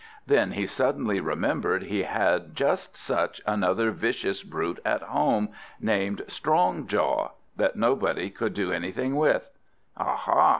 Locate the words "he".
0.53-0.65, 1.83-2.01